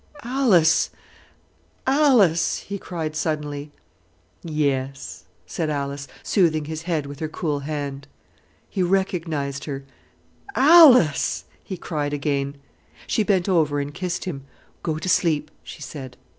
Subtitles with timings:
[0.23, 0.89] "Alice,
[1.85, 3.71] Alice!" he cried suddenly.
[4.41, 8.07] "Yes," said Alice, soothing his head with her cool hand.
[8.67, 9.83] He recognized her.
[10.55, 12.55] "Alice!" he cried again.
[13.05, 14.43] She bent over and kissed him.
[14.81, 16.17] "Go to sleep," she said.